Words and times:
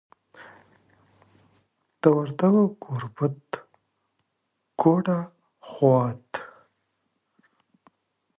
د 2.01 2.03
وردګو 2.17 2.63
ګوربت، 2.83 3.47
ګوډه، 4.81 5.19
خوات 5.67 6.27